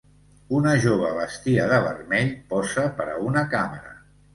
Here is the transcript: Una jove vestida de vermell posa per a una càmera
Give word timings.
Una 0.59 0.71
jove 0.85 1.11
vestida 1.19 1.69
de 1.75 1.79
vermell 1.91 2.35
posa 2.57 2.91
per 3.01 3.11
a 3.15 3.23
una 3.31 3.51
càmera 3.59 3.99